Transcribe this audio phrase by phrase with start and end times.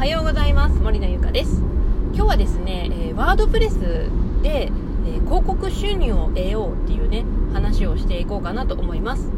[0.00, 0.80] はようございます。
[0.80, 1.60] 森野ゆかです。
[2.14, 4.08] 今日はですね、えー、ワードプレス
[4.42, 4.72] で、
[5.04, 9.30] え、広告収入を得ようっていうね話をしていこうかなと思います。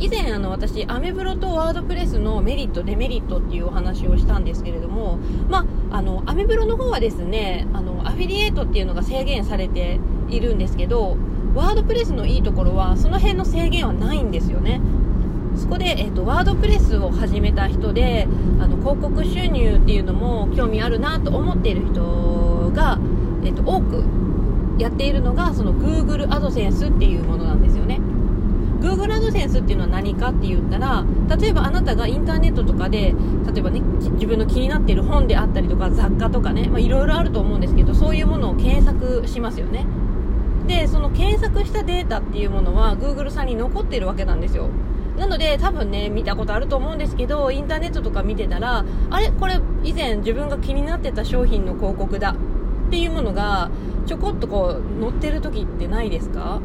[0.00, 5.18] 以前あの私アメブロとワードプレスのメリットデメリットっていうお話をしたんですけれども
[5.50, 10.00] まああのアメブロの方はですねあのアフィリエイトっていうのが制限されて
[10.30, 11.18] いるんですけど
[11.54, 14.80] ワードプレスのいいところはその辺の制限はないんですよね。
[15.58, 18.28] そこで、えーと、ワードプレスを始めた人で
[18.60, 22.98] あの広告収入っていうのも興味あるなと思っている人が、
[23.42, 24.04] えーと、多く
[24.80, 28.00] やっているのがその Google アドセンスっていうものなんですよね。
[28.80, 31.04] Google アドセンスっていうのは何かって言ったら
[31.36, 33.12] 例えばあなたがインターネットとかで
[33.52, 39.84] 例えばね自分の気になっている本であったりとか雑貨とかねいろいろあると思うんですけどそういうものを検索しますよね。
[40.68, 44.68] でその検索したデータっていうものは Google さんに残ってるわけなんですよ。
[45.18, 49.30] なので多分ね見たことあると思うんですけどインターネットとか見てたらあれ？
[49.30, 52.34] これ以前自分が気になってた商品の広告だ。
[52.88, 53.70] っていうものが
[54.06, 56.60] ちょこっとこう載ってる時ってないですか？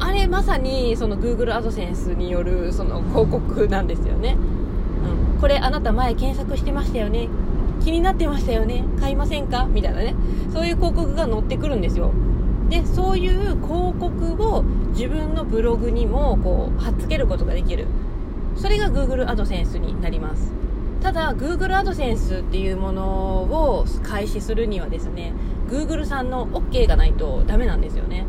[0.00, 4.36] あれまさにその Google アドセンスによるその広告なんですよね、
[5.34, 7.28] うん、これあなた前検索してましたよね。
[7.84, 8.84] 気になってましたよね。
[9.00, 9.66] 買いませんか？
[9.66, 10.14] みたいなね。
[10.52, 12.12] そういう広告が載ってくるんですよ。
[12.68, 17.86] でそういう広告を自分のブログにもこう貼っつけることができる。
[18.56, 20.52] それが Google アドセンスになります。
[21.02, 23.04] ただ Google アドセンスっていうもの
[23.42, 25.32] を開始するにはですね
[25.68, 28.24] Google さんの OK がないとダメなんですよね。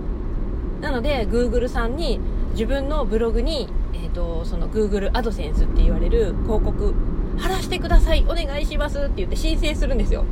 [0.82, 2.20] なので Google さんに
[2.52, 6.94] 自分のブログに、えーと、その Google アドセンスって言われる広告
[7.38, 10.26] 貼らせてくださいお願いしますって言って申請するんですよ。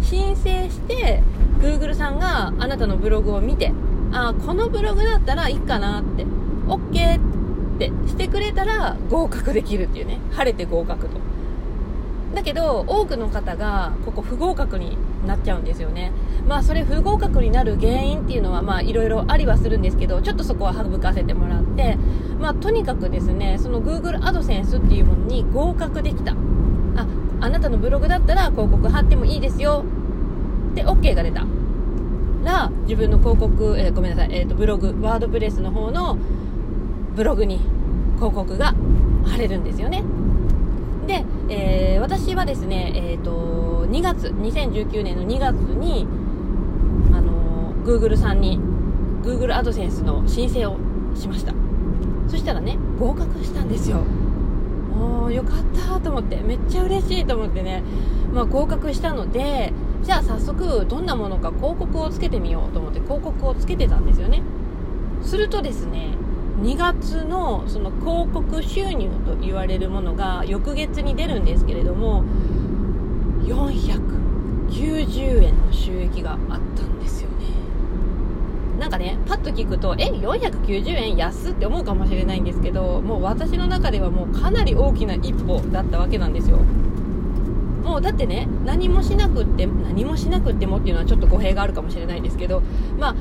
[0.00, 1.22] 申請して
[1.60, 3.72] Google さんがあなたのブログを見て、
[4.12, 6.24] あこのブログだったらいいかなって、
[6.66, 11.18] OK ってしてくれたら合格できるっていうね、晴れて合格と。
[12.34, 16.12] だけど、多くの方がここ不合格になっちゃうんですよね。
[16.46, 21.98] まあそれ不合格になる原因っていうのはまあいろいろありはするんですけど、ちょっとそこは省かせてもらって、
[22.40, 26.34] まあとにかくですね、その Google AdSense っていうものに合格できた。
[27.40, 29.84] あ、なたのブログだったら広告貼ってもいいですよ。
[30.74, 31.46] で OK が出た。
[32.44, 36.16] ら自分の広告、えー、ごめんなさい、えーと、ブログワードプレスの方の
[37.14, 37.60] ブログに
[38.16, 38.74] 広告が
[39.26, 40.02] 貼れるんですよね。
[41.06, 46.06] で、えー、私はですね、えーと、2月2019年の2月に
[47.12, 48.58] あのー、Google さんに
[49.22, 50.78] Google アドセンスの申請を
[51.14, 51.54] しました。
[52.28, 54.04] そしたらね合格したんですよ。
[55.00, 57.82] おーよかったと思ってめっちゃ嬉しいと思ってね、
[58.32, 59.72] まあ、合格したので
[60.02, 64.42] じゃあ早速どんなものか広告をつけてみようと思って広告をつけてたんですよね。
[65.22, 66.14] するとですね
[66.62, 72.24] 2月のその広告収入と言われるものが翌月に出るんですけれども
[73.44, 76.38] 490円の収益があっ
[76.76, 77.46] たんですよね。
[78.80, 86.58] なんかねパッと聞くとえ490円安って思うかもしれないんですけどもう私の中ではもうかなり大きな一歩だったわけなんですよ。
[87.84, 92.62] もうだってね何もしなくって何もしなくってもっていうのはちょっと語弊があるかもしれないですけど
[92.98, 93.14] まあ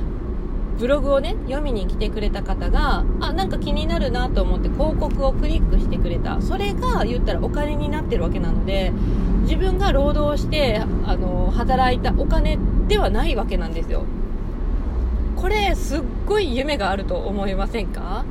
[0.79, 6.41] ブログをね読みに来てくれた方があなんか気になるなと思って広告をクリックしてくれた。
[6.41, 8.93] それが言ったらお金になってるわけなので
[9.41, 14.05] 自分が労働してあの働いたお金ではないわけなんですよ。
[15.39, 18.25] これすっごい夢があると思いませんか？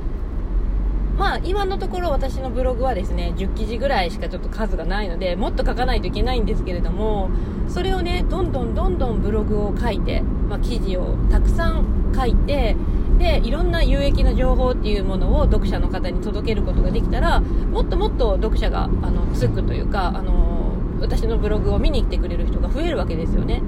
[1.16, 7.30] まあ今のところ私のブログはですね10記事ぐらいしかちょっと数がないのでもっと書かないといけないんですけれども
[7.69, 12.76] それをねどんどんどんどんブログを書いて、まあ、記事をたくさん書いて
[13.19, 23.62] でいろんな有益な情報っていうものを読者の方に届けることができたらもっともっと読者があのつくというかあの私のブログを見に来てくれる人が増えるわけですよね。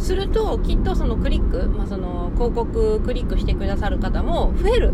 [0.00, 4.92] するときっとそのクリック、まあ、その広告クリックしてくださる方も増える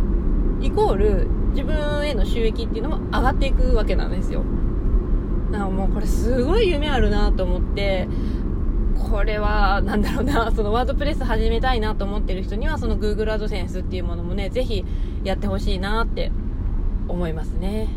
[0.61, 4.43] イコール自分への収益っていうのも上がっていくわけなんですよ
[5.53, 8.09] だからもうこれすごい夢あるなと思って
[9.11, 14.85] これは、なんだろうな、そのワードプレス始めたいなと思ってる人には、その Google AdSense っていうものもね、ぜひ
[15.23, 16.33] やってほしいなって
[17.07, 17.89] 思いますね。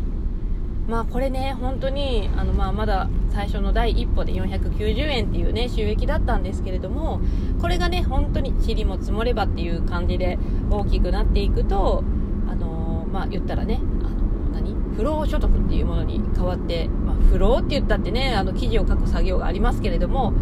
[0.90, 7.20] まあこれね、本当に、あのまあまだ最初の第一歩で490円っていうね、収益だったんですけれども、
[7.60, 10.36] これがね、本当に塵も積もればっていう感じで
[10.68, 12.02] 大きくなっていくと、
[12.50, 14.74] あのまあ言ったらね、あの、何？
[14.96, 20.32] 不労所得っていうものに変わって、まあ、不労って言ったってね、あの、記事を書く作業がありますけれども、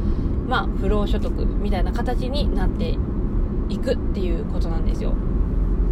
[0.49, 2.97] まあ、不労所得みたいな形になって
[3.69, 5.13] いくっていうことなんですよ。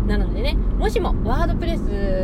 [0.07, 1.81] なのでねもしもワードプレス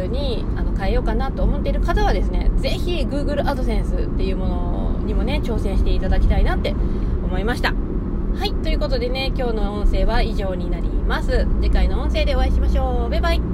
[0.08, 6.74] にあの変えようかなと思っている方はですねぜひ Google AdSense っていうものにもね挑戦していただきたいなって
[7.24, 7.74] 思いました。
[8.38, 11.46] はいということでね今日の音声は以上になります。
[11.60, 13.10] 次回の音声でお会いしましょう。
[13.10, 13.51] バイバイ。